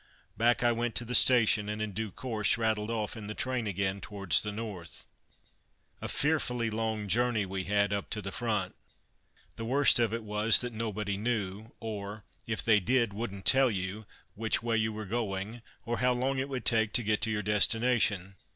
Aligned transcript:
Back 0.35 0.63
I 0.63 0.71
went 0.71 0.95
to 0.95 1.05
the 1.05 1.13
station, 1.13 1.69
and 1.69 1.79
in 1.79 1.91
due 1.91 2.09
course 2.09 2.57
rattled 2.57 2.89
off 2.89 3.15
in 3.15 3.27
the 3.27 3.35
train 3.35 3.67
again 3.67 4.01
towards 4.01 4.41
the 4.41 4.51
North. 4.51 5.05
A 6.01 6.07
fearfully 6.07 6.71
long 6.71 7.07
journey 7.07 7.45
we 7.45 7.65
had, 7.65 7.93
up 7.93 8.09
to 8.09 8.19
the 8.23 8.31
Front! 8.31 8.75
The 9.57 9.65
worst 9.65 9.99
of 9.99 10.11
it 10.11 10.23
was 10.23 10.57
that 10.61 10.73
nobody 10.73 11.17
knew 11.17 11.73
or, 11.79 12.23
if 12.47 12.63
they 12.63 12.79
did, 12.79 13.13
wouldn't 13.13 13.45
tell 13.45 13.69
you 13.69 14.07
which 14.33 14.63
way 14.63 14.75
you 14.77 14.91
were 14.91 15.05
going, 15.05 15.61
or 15.85 15.99
how 15.99 16.13
long 16.13 16.39
it 16.39 16.49
would 16.49 16.65
take 16.65 16.93
to 16.93 17.03
get 17.03 17.21
to 17.21 17.29
your 17.29 17.43
destination. 17.43 18.33